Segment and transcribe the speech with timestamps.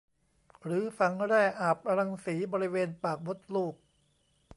[0.63, 3.75] หรือฝังแร่อาบรังสีบริเวณปากมดลูก